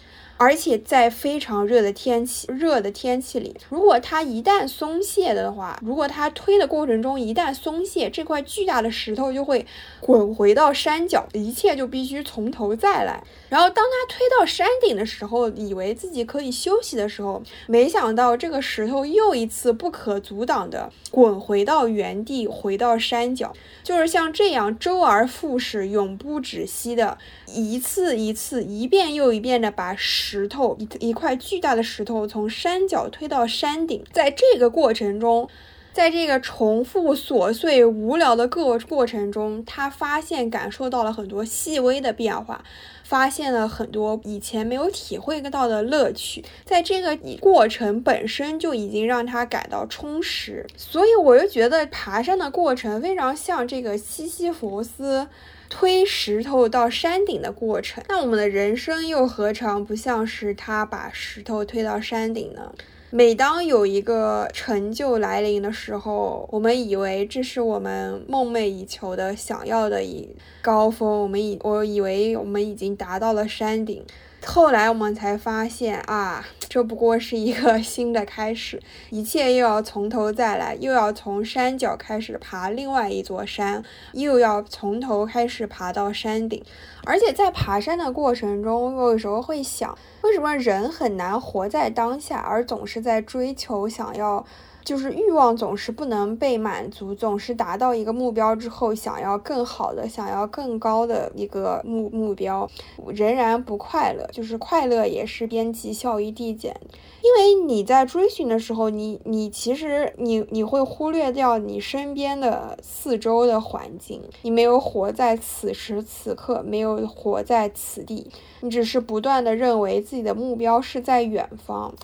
[0.45, 9.65] 而且在非常热的天气，热的天气里，如果它一旦松懈的话，如果它推的过程中一旦松懈，这块巨大的石头就会
[10.01, 13.25] 滚回到山脚，一切就必须从头再来。
[13.49, 35.49] 然后当它推到山顶的时候，以为自己可以休息的时候，没想到这个石头又一次不可阻挡的滚回到原地，回到山脚，就是像这样周而复始、永不止息的，一次一次、一遍又一遍的把石石头一一块巨大的石头从山脚推到山顶，在这个过程中。
[35.93, 42.65] 在这个重复琐碎无聊的过过程中，他发现感受到了很多细微的变化，
[43.05, 46.45] 发现了很多以前没有体会到的乐趣。
[46.65, 55.29] 在这个过程本身就已经让他感到充实，所以我就觉得爬山的过程非常像这个西西弗斯
[55.69, 58.03] 推石头到山顶的过程。
[58.09, 62.73] 那我们的人生又何尝不像是他把石头推到山顶呢？
[63.11, 70.29] 每当有一个成就来临的时候，我们以为这是我们梦寐以求的、想要的一
[70.61, 74.05] 高峰，我们以我以为我们已经达到了山顶。
[74.47, 78.81] 后来我们才发现啊，这不过是一个 新的开始，
[79.11, 86.63] 一切又要从头再来，又要从山脚开始爬另外一座山，又要从头开始爬到山顶。
[87.05, 94.45] 而且在爬山的过程中，我有时候会想，为什么人很难活在当下，而总是在追求想要。
[94.85, 102.69] 就是欲望总是不能被满足，总是达到一个目标之后，想要更好的，想要更高的一个目目标，
[103.09, 104.29] 仍然不快乐。
[104.33, 106.79] 就是快乐也是边际效益递减，
[107.23, 118.31] 因为你在追寻的时候，你你其实你你会忽略掉你身边的四周的环境，你没有活在此时此刻，没有活在此地，
[118.65, 121.95] 你只是不断的认为自己的目标是在远方。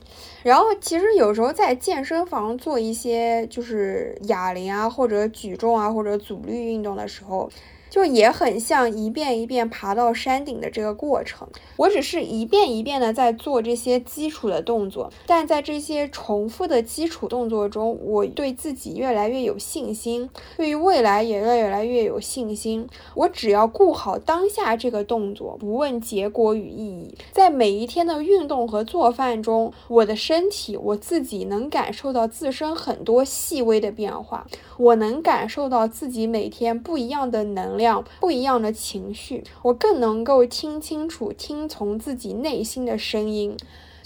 [0.43, 2.79] 然后其实有时候在健身房做。
[2.81, 7.51] 一些就是哑铃啊，或者举重啊，或者阻力运动的时候。
[7.91, 22.89] 就也很像一遍一遍爬到山顶的这个过程，我只是一遍一遍的在做这些基础的动作，但在这些重复的基础动作中，我对自己越来越有信心，对于未来也越来越有信心。
[23.17, 34.47] 我只要顾好当下这个动作，不问结果与意义，在每一天的运动和做饭中，我的身体我自己能感受到自身很多细微的变化，
[34.79, 37.80] 我能感受到自己每天不一样的能。
[38.21, 43.57] 不一样的情绪，我更能够听清楚、听从自己内心的声音。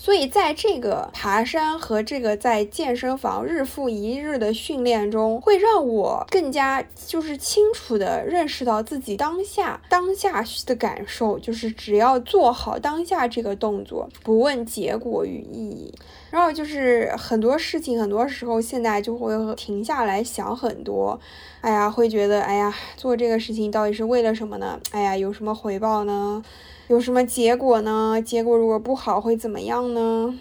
[0.04, 15.94] 所以，在这个爬山和这个在健身房日复一日的训练中，会让我更加就是清楚的认识到自己当下当下的感受，就是只要做好当下这个动作，不问结果与意义。
[16.30, 21.18] 然后就是很多事情，很多时候现在就会停下来想很多，
[21.62, 24.78] 哎呀，会觉得哎呀，做这个事情到底是为了什么呢？
[24.90, 26.42] 哎呀，有什么回报呢？
[26.88, 28.20] 有什么结果呢？
[28.22, 30.38] 结果如果不好会怎么样呢？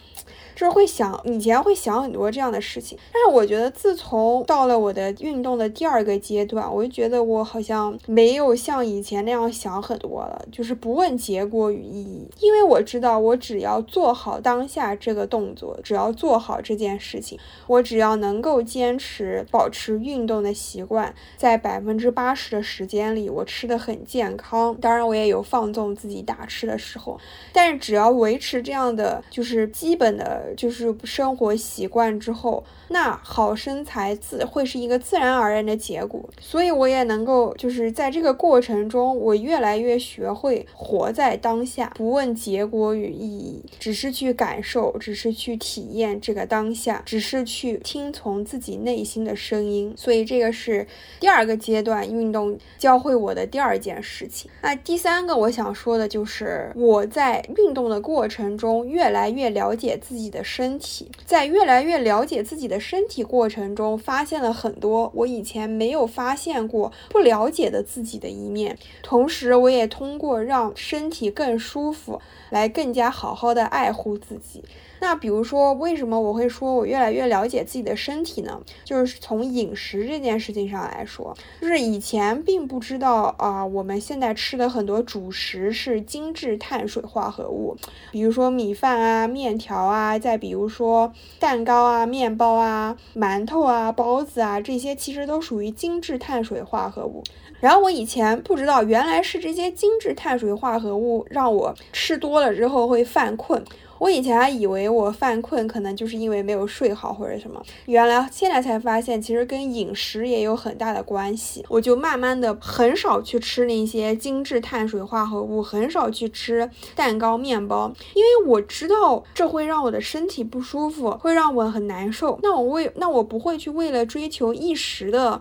[0.63, 17.37] 就是会想，以前会想很多这样的事情，但是我觉得自从到了我的运动的第二个阶段，我就觉得我好像没有像以前那样想很多了，就是不问结果与意义，因为我知道我只要做好当下这个动作，只要做好这件事情，
[17.67, 27.19] 我只要能够坚持保持运动的习惯，在百分之八十的时间里，我吃的很健康，当然我也有放纵自己大吃的时候，
[27.51, 30.52] 但是只要维持这样的就是基本的。
[30.55, 32.63] 就是生活习惯之后。
[32.89, 49.91] 那好身材自会是一个自然而然的结果，所以我也能够就是在这个过程中，我越来越学会活在当下，不问结果与意义，只是去感受，只是去体验这个当下，只是去听从自己内心的声音。
[49.97, 50.85] 所以这个是
[51.19, 54.51] 第二个阶段运动教会我的第二件事情。
[54.61, 62.73] 那第三个我想说的就是我在运动的过程中越来越了解自己的身体，在越来越了解自己的。
[62.79, 72.19] 身体过程中发现了很多我以前没有发现过、不了解的自己的一面，同时我也通过让身体更舒服，
[72.49, 74.63] 来更加好好的爱护自己。
[75.03, 78.61] 那比如说，为什么我会说我越来越了解自己的身体呢？
[78.85, 87.75] 就是从饮食这件事情上来说，就是以前并不知道啊，我们现在吃的很多主食是精致碳水化合物，
[88.13, 97.21] 比如说米饭啊、面条啊，再比如说蛋糕啊、面包啊、馒头啊、包子啊，这些其实都属于精致碳水化合物。
[97.59, 103.61] 然后我以前不知道，原来是这些精致碳水化合物让我吃多了之后会犯困。
[103.99, 111.65] 我以前还以为我犯困可能就是因为没有睡好或者什么，原来现在才发现其实跟饮食也有很大的关系。
[111.69, 122.39] 我就慢慢的很少去吃那些精致碳水化合物，很少去吃蛋糕、面包，因为我知道这会让我的身体不舒服，会让我很难受。
[122.43, 125.39] 那我为那我不会去为了追求一时的。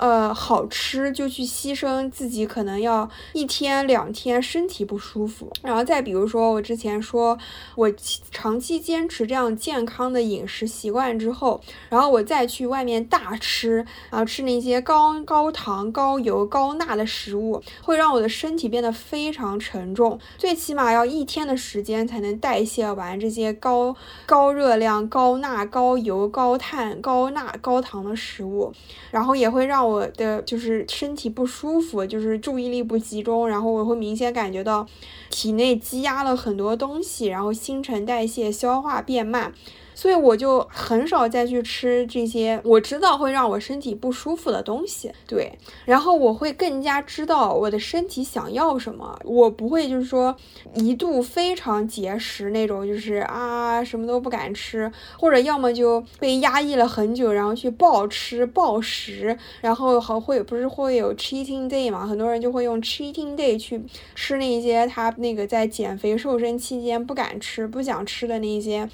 [0.00, 5.52] 呃，好吃就去牺牲自己，可能要一天两天身体不舒服。
[5.60, 7.36] 然后再比如说，我之前说
[7.74, 7.92] 我
[8.30, 23.94] 长期坚持这样健康的饮食习惯之后，然后我再去外面大吃，然后吃那些高高糖、高油、高钠的食物，会让我的身体变得非常沉重，最起码要一天的时间才能代谢完这些高
[24.24, 28.72] 高热量、高钠、高油、高碳、高钠、高糖的食物，
[29.10, 29.89] 然后也会让。
[29.90, 34.86] 我的就是身体不舒服，就是注意力不集中，然后我会明显感觉到
[35.28, 39.52] 体内积压了很多东西，然后新陈代谢、消化变慢。
[40.00, 45.52] 所以我就很少再去吃这些我知道会让我身体不舒服的东西，对。
[45.84, 50.34] 然后我会更加知道我的身体想要什么，我不会就是说
[50.74, 62.06] 一度非常节食那种，就是啊什么都不敢吃，或者要么就被压抑了很久，然后去暴吃暴食，然后还会不是会有 cheating day 嘛？
[62.06, 63.84] 很多人就会用 cheating day 去
[64.14, 68.88] 吃那些他那个在减肥瘦身期间不敢吃、不想吃的那些。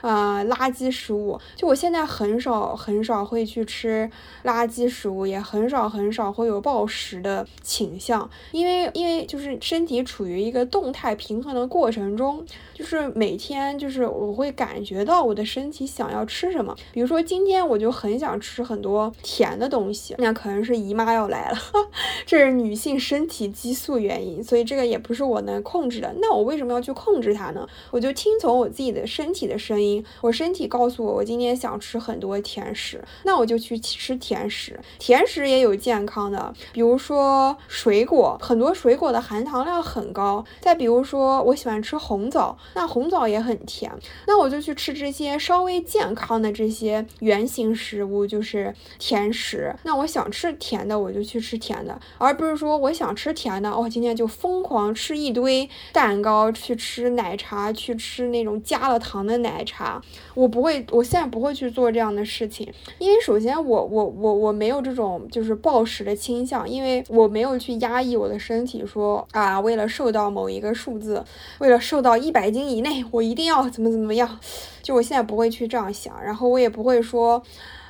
[0.00, 4.10] 呃，垃圾食物，就我现在很少很少会去吃
[4.44, 12.44] 垃圾食物，也很少很少会有暴食的倾向，因为因为就是身体处于一个动态平衡的过程中，
[12.78, 21.58] 就是每天就是我会感觉到我的身体想要吃什么，比如说今天我就很想吃很多甜的东西，那可能是姨妈要来了，
[22.24, 27.66] 这是女性身体激素原因，所以这个也不是我能控制的，那我为什么要去控制它呢？
[27.90, 30.04] 我就听从我自己的身体的声音。
[30.20, 34.78] 我身体告诉我，我今天想吃很多甜食，那我就去吃甜食。
[35.00, 40.44] 甜食也有健康的，比如说水果，很多水果的含糖量很高。
[40.60, 43.90] 再比如说，我喜欢吃红枣，那红枣也很甜，
[44.26, 49.74] 那我就去吃这些稍微健康的这些原型食物，就是甜食。
[49.82, 60.00] 那我想吃甜的，我就去吃甜的，而不是说我想吃甜的，哦，今天就疯狂吃一堆蛋糕，去吃奶茶，去吃那种加了糖的奶茶。
[60.34, 71.24] 我不会，我现在不会去做这样的事情，因为首先我我我我没有这种就是暴食的倾向，因为我没有去压抑我的身体，说啊，为了瘦到某一个数字，
[71.58, 74.38] 为了瘦到一百斤以内，我一定要怎么怎么样，
[74.82, 77.42] 就我现在不会去这样想，然后我也不会说。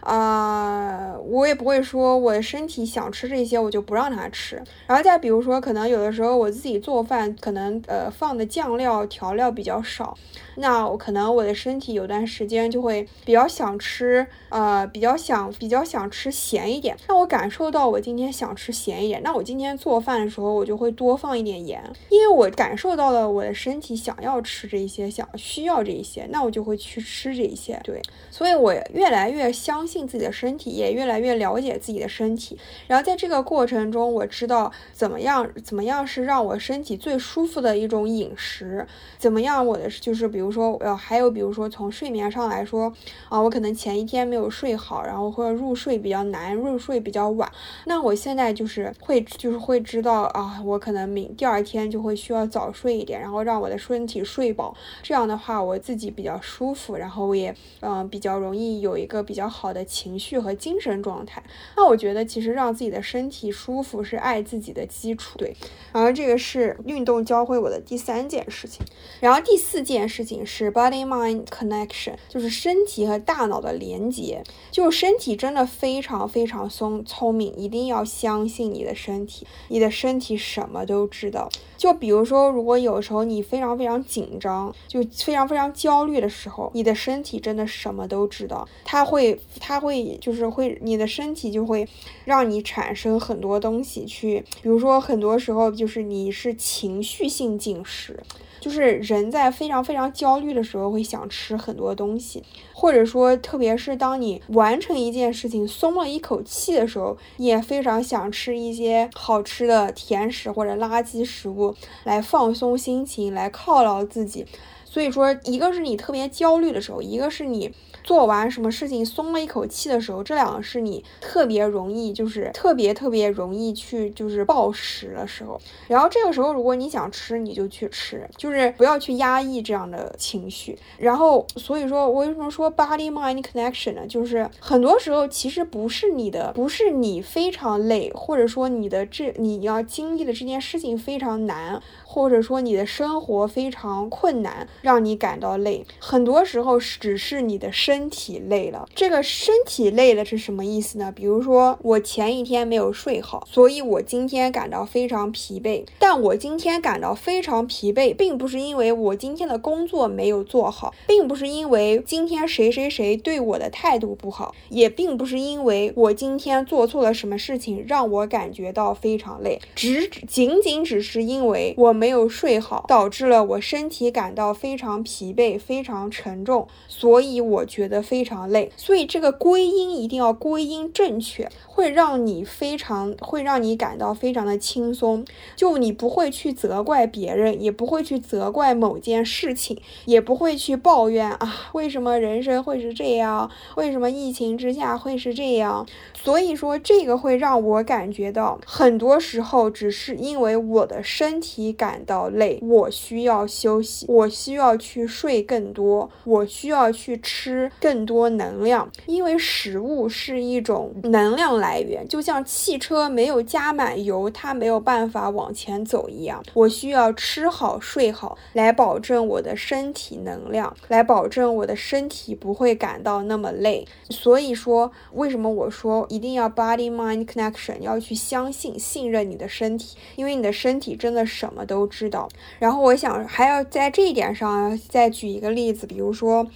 [0.09, 4.57] 啊，我也不会说我的身体想吃这些，我就不让他吃。
[4.87, 10.17] 然后再比如说，可能有的时候我自己做饭，可能呃放的酱料调料比较少，
[10.57, 16.97] 那我可能我的身体有段时间就会比较想吃，呃比较想比较想吃咸一点。
[17.09, 27.79] 那我感受到我今天想吃咸一点，那我今天做饭的时候我就会多放一点盐，因为我感受到了我的身体想要吃这些，想需要这一些，那我就会去吃这一些。
[27.85, 28.01] 对，
[28.31, 29.87] 所以我越来越相。
[29.87, 32.59] 信自己的身体，也越来越了解自己的身体。
[32.87, 38.87] 然后在这个过程中，我知道怎么样，怎么样是让我身体最舒服的一种饮食。
[39.19, 42.93] 怎么样，我的就是比如说，呃，还有比如说从睡眠上来说，
[43.29, 47.51] 啊，我可能前一天没有睡好，然后或者入睡比较难，入睡比较晚。
[47.87, 54.77] 那我现在就是会，就是会知道啊，我可能明第二天就会需要早睡一点，然后让我的身体睡饱。
[55.03, 59.78] 这样的话，我自己比较舒服，然后我也嗯比较容易有一个比较好的。
[59.79, 61.41] 的情绪和精神状态，
[61.77, 65.39] 那我觉得其实让自己的身体舒服是爱自己的基础。
[65.39, 65.55] 对，
[65.93, 68.85] 然后这个是运动教会我的第三件事情。
[69.21, 74.43] 然后第四件事情是 body mind connection，就是身体和大脑的连接。
[74.73, 81.49] 就身体真的非常非常聪聪明，一定要相信你的身体，你的身体什么都知道。
[81.79, 89.41] 就比如说，如果有时候你非常非常紧张，就非常非常焦虑的时候，你的身体真的什么都知道，它会。
[89.61, 91.87] 它会就是会，你的身体就会
[92.25, 98.19] 让你产生很多东西去，比如说很多时候就是你是情绪性进食，
[98.61, 102.43] 就是人在非常非常焦虑的时候会想吃很多东西，
[102.73, 114.47] 或者说特别是当你完成一件事情松了一口气的时候，也非常想吃一些好吃的甜食或者垃圾食物来放松心情，来犒劳自己。
[114.85, 117.73] 所以说，一个是你特别焦虑的时候，一个是你。
[118.09, 125.61] 做完什么事情松了一口气的时候，这两个是你特别容易，就是特别特别容易去就是暴食的时候。
[125.89, 130.79] 然后这个时候，如果你想吃，你就去吃，就是不要去压抑这样的情绪。
[130.97, 134.07] 然后，所以说我为什么说 body mind connection 呢？
[134.07, 141.79] 就是很多时候其实不是你的，不是你非常累，或者说你的这你要经历的这件事情非常难，
[142.09, 145.85] 或者说你的生活非常困难，让你感到累。
[145.99, 147.99] 很多时候只是你的身。
[147.99, 151.11] 身体累了，这个身体累了是什么意思呢？
[151.11, 155.85] 比如说我前一天没有睡好，所以我今天感到非常疲惫。
[155.99, 177.89] 但我今天感到非常疲惫，并不是因为我今天的工作没有做好，并不是因为今天谁谁谁对我的态度不好，也并不是因为我今天做错了什么事情让我感觉到非常累，只仅仅只是因为我没有睡好，导致了我身体感到非常疲惫、非常沉重，所以我觉。
[177.89, 185.25] 得非常累，所以这个归因一定要归因正确，会让你非常会让你感到非常的轻松。
[185.57, 193.51] 就你不会去责怪别人，也不会去责怪某件事情，也不会去抱怨啊，为什么人生会是这样？
[193.77, 195.87] 为什么疫情之下会是这样？
[196.13, 207.73] 所以说，这个会让我感觉到，很多时候只是因为我的身体感感到累，我需要休息，我需要去睡更多，我需要去吃。
[207.81, 216.43] 更多能量，因为食物是一种能量来源，就像汽车没有加满油，它没有办法往前走一样。
[216.53, 223.87] 我需要吃好睡好，来保证我的身体能量，来保证我的身体不会感到那么累。
[224.11, 232.29] 所以说，为什么我说一定要 body mind connection，要去相信、信任你的身体，因为你的身体真的什么都都知道。
[232.59, 234.29] 然后我想还要在这一点。
[234.35, 236.47] 上再举一个例子，比如说。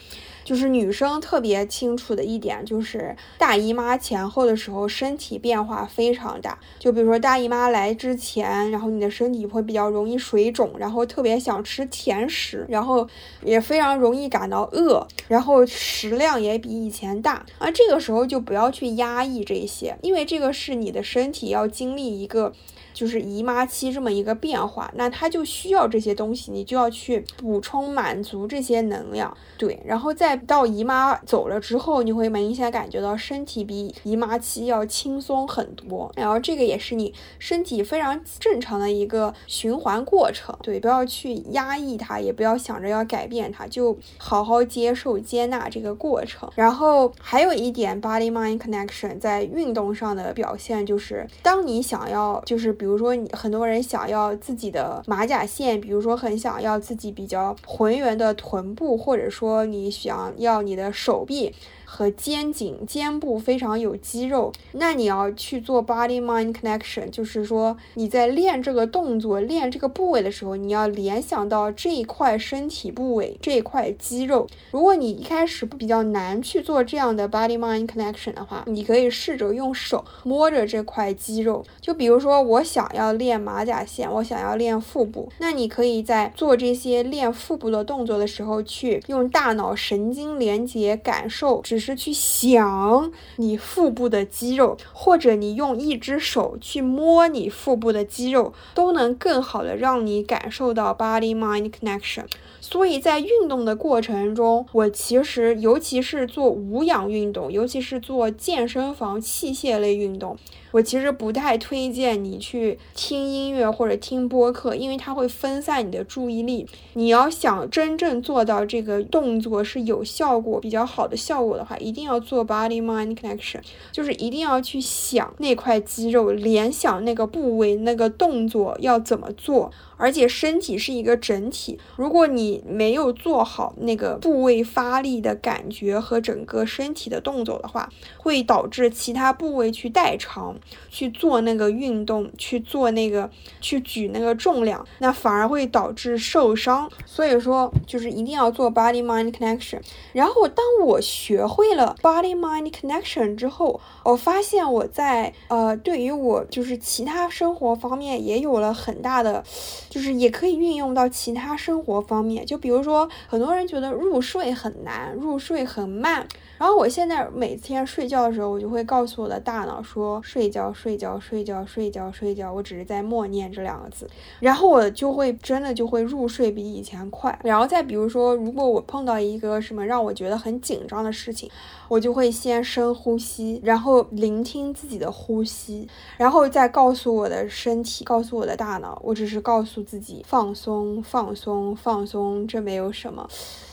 [0.45, 6.59] 就是女生特别清楚的一点，就是大姨妈前后的时候，身体变化非常大。
[6.81, 13.09] 就比如说大姨妈来之前，然后你的身体会比较容易水肿，然后特别想吃甜食，然后
[13.45, 17.47] 也非常容易感到饿，然后食量也比以前大。
[17.59, 22.53] 啊，这个时候就不要去压抑这些，因为这个是你的身体要经历一个。
[22.93, 46.51] 就是姨妈期这么一个变化，那它就需要这些东西，你就要去补充满足这些能量，对，然后再到姨妈走了之后，你会明显感觉到身体比姨妈期要轻松很多，然后这个也是你身体非常正常的一个循环过程，对，不要去压抑它，也不要想着要改变它，就好好接受接纳这个过程。
[46.55, 52.73] 然后还有一点，body mind connection 在运动上的表现就是，当你想要就是。
[52.83, 61.55] 比如说，你很多人想要自己的马甲线，比如说很想要自己比较浑圆的臀部，或者说你想要你的手臂。
[61.95, 74.47] 和肩颈、肩部非常有肌肉，那你要去做 body mind connection，就是说你在练这个动作、练这个部位的时候，你要联想到这一块身体部位、这一块肌肉。
[74.71, 81.63] 如果你一开始比较难去做这样的 body mind connection 的话，你可以试着用手摸着这块肌肉。
[81.83, 91.61] 就比如说，我想要练马甲线，我想要练腹部，那你可以在做这些练腹部的动作的时候，去用大脑神经连接感受。
[91.63, 102.25] 只是去想你腹部的肌肉，或者你用一只手去摸你腹部的肌肉，都能更好的让你感受到 body mind connection。
[102.61, 110.37] 所以在运动的过程中，我其实尤其是做无氧运动，尤其是做健身房器械类运动。
[110.73, 116.67] 我其实不太推荐你去听音乐或者听播客，因为它会分散你的注意力。
[116.95, 123.61] 你要想真正做到这个动作是有效果、比较好的效果的话，一定要做 body mind connection，
[123.93, 129.71] 就是一定要去想那块肌肉，联想那个部位、那个动作要怎么做。
[129.99, 140.57] 而且身体是一个整体，如果你没有做好那个部位发力的感觉和整个身体的动作的话，会导致其他部位去代偿，
[140.91, 146.91] 去做那个运动，去做那个去举那个重量，那反而会导致受伤。
[147.07, 149.81] 所以说，就是一定要做 body mind connection。
[150.13, 159.45] 然后，当我学会了 body mind connection 之后，我发现我在呃，对于我就是其他生活方面也有了很大的。
[159.89, 166.27] 就是也可以运用到其他生活方面，就比如说，很多人觉得入睡很难，入睡很慢。
[166.63, 172.53] 然后我现在每天睡觉的时候，我就会告诉我的大脑说：睡觉，睡觉，睡觉，睡觉，睡觉。
[172.53, 174.09] 我只是在默念这两个字，
[174.39, 177.37] 然后我就会真的就会入睡比以前快。
[177.43, 181.51] 然后再比如说，如果我碰到一个什么让我觉得很紧张的事情，
[181.89, 189.83] 我就会先深呼吸，然后聆听自己的呼吸，然后再告诉我的身体，告诉我的大脑，我只是告诉。
[189.83, 193.29] 自己放松，放松，放松，这没有什么。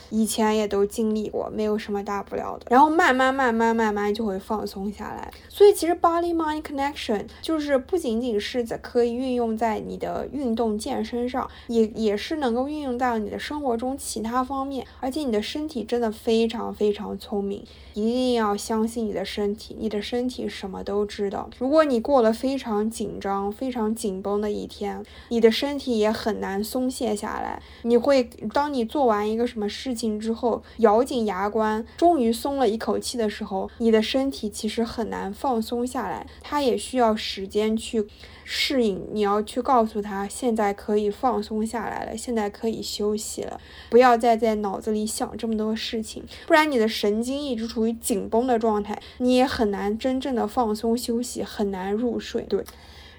[0.10, 2.66] 以前也都经历过，没有什么大不了的。
[2.70, 5.32] 然后慢慢慢慢慢慢就会放松下来。
[5.48, 14.86] 所以其实 body mind connection 就是不仅仅是在可以运用在你的运动健身上，也也是能够运用到你的生活中其他方面。
[15.00, 21.50] 而且你的身体真的非常非常聪明，一定要相信你的身体，你的身体什么都知道。
[21.60, 27.62] 如果你过了非常紧张、非常紧绷的一天，你的身体也很难松懈下来。
[27.84, 29.99] 你会当你做完一个什么事情。
[30.20, 38.08] 之后咬紧牙关，终于松了一口气的时候，你的身体其实很难放松下来，它也需要时间去
[38.44, 39.08] 适应。
[39.12, 52.44] 你要去告诉他，现在可以放松下来了，现在可以休息了，不要再在脑子里想这么多事情，不然你的神经一直处于紧绷的状态，你也很难真正的放松休息，很难入睡。
[52.44, 52.64] 对。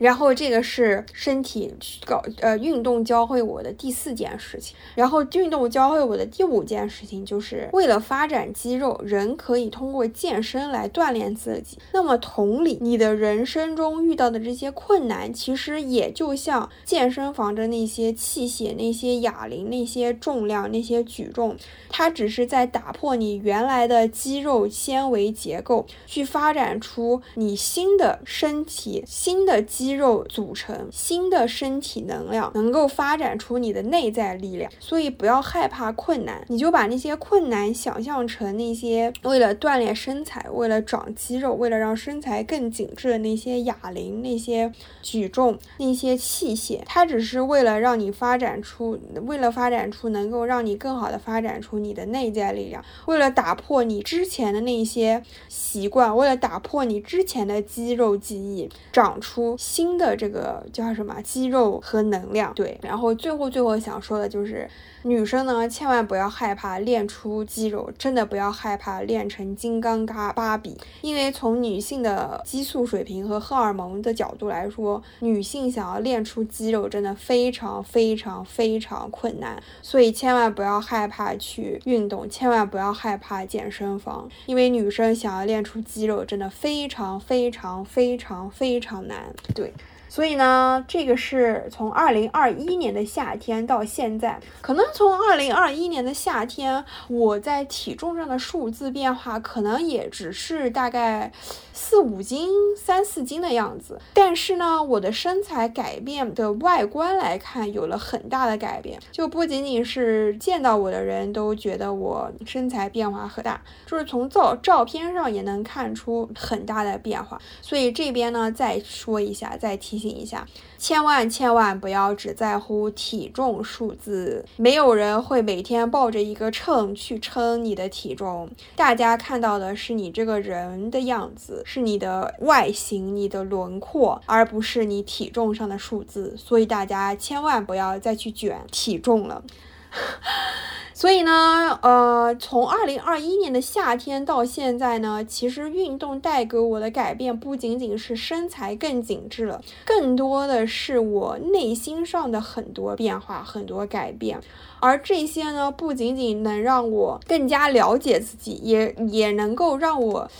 [0.01, 1.71] 然后这个是身体
[2.07, 11.77] 搞呃运动教会我的第四件事情，然后运动教会我的第五件事情就是为了发展肌肉，人可以通过健身来锻炼自己。
[11.93, 21.55] 那么同理，你的人生中遇到的这些困难，其实也就像健身房的那些器械、那些哑铃、那些重量、那些举重，
[21.91, 29.90] 它只是在打破你原来的肌肉纤维结构，去发展出你新的身体、新的肌。
[29.91, 34.71] 肌肉组成，新的身体能量能够发展出你的内在力量。
[34.79, 44.71] 所以不要害怕困难，你就把那些困难想象成那些为了锻炼身材、为了长肌肉、为了让身材更紧致的那些哑铃、那些
[45.03, 46.81] 举重、那些器械。
[46.87, 62.53] 它只是为了让你发展出，为了发展出能够让你更好的发展出你的内在力量，为了打破你之前的那些习惯，为了打破你之前的肌肉记忆，长出新的这个叫什么肌肉和能量。
[62.55, 64.69] 对，然后最后最后想说的就是。
[65.03, 89.70] 女生呢，千万不要害怕练出肌肉，真的不要害怕练成金刚嘎芭比，因为从女性的激素水平和荷尔蒙的角度来说，女性想要练出肌肉真的非常非常非常困难，所以千万不要害怕去运动，千万不要害怕健身房，因为女生想要练出肌肉真的非常非常非常非常难，对。
[90.09, 101.31] 所以呢，这个是从二零二一年的夏天到现在，可能从二零二一年的夏天，我在体重上的数字变化可能也只是大概
[101.73, 104.01] 四五斤、三四斤的样子。
[104.13, 117.41] 但是呢，我的身材改变的外观来看，有了很大的改变，就不仅仅是见到我的人都觉得我身材变化很大，就是从照照片上也能看出很大的变化。
[117.63, 120.01] 所以这边呢，再说一下，再提。
[120.01, 120.47] 醒一下，
[120.81, 139.45] 千万千万不要只在乎体重数字，没有人会每天抱着一个秤去称你的体重，大家看到的是你这个人的样子，是你的外形、你的轮廓，而不是你体重上的数字，所以大家千万不要再去卷体重了。
[140.93, 154.39] 所以呢，呃，从二零二一年的夏天到现在呢，其实运动带给我的改变不仅仅是身材更紧致了，更多的是我内心上的很多变化、很多改变。
[154.79, 160.31] 而这些呢，不仅仅能让我更加了解自己，也也能够让我。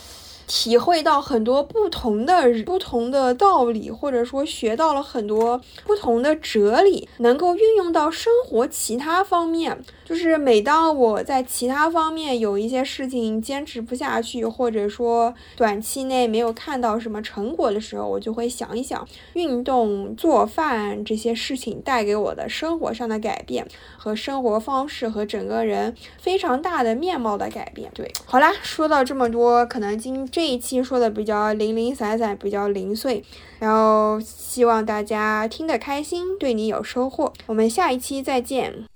[0.53, 9.81] 体会到很多不同的不同的道理，或者说学到了很多不同的哲理，能够运用到生活其他方面。
[10.05, 23.65] 就是每当我在其他方面有一些事情坚持不下去，或者说短期内没有看到什么成果的时候，我就会想一想运动、做饭这些事情带给我的生活上的改变
[23.97, 27.89] 和生活方式和整个人非常大的面貌的改变。
[27.95, 33.23] 对，好啦，说到这么多，可能今这这一期说的比较零零散散，比较零碎，
[33.59, 37.31] 然后希望大家听得开心，对你有收获。
[37.45, 38.87] 我们下一期再见。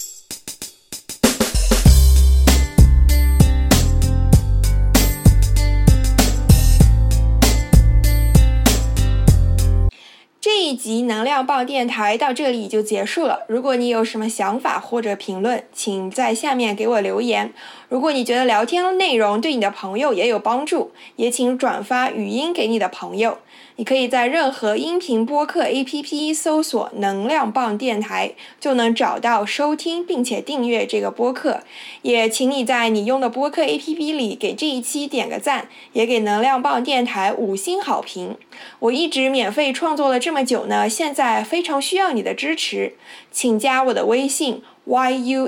[10.57, 13.41] 这一集能量报电台到这里就结束了。
[13.49, 17.53] 如果你有什么想法或者评论，请在下面给我留言。
[17.89, 23.39] 如果你觉得聊天内容对你的朋友也有帮助，也请转发语音给你的朋友。
[23.77, 31.65] 你可以在任何音频播客 APP 搜索“能量棒电台”，就能找到收听并且订阅这个播客。
[32.03, 38.37] 也请你在你用的播客 APP 里给这一期点个赞，也给能量棒电台五星好评。
[38.79, 42.95] 我一直免费创作了这么久呢，现在非常需要你的支持，
[43.33, 45.41] 请加我的微信 yuhexyz，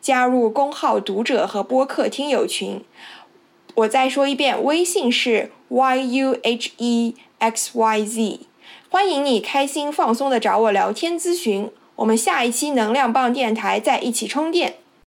[0.00, 2.80] 加入公号读者和播客听友群。
[3.74, 7.18] 我再说一遍，微信是 yuhexyz，
[8.88, 11.68] 欢迎你开心放松的找我聊天咨询。
[11.96, 14.76] 我们下一期能量棒电台再一起充电。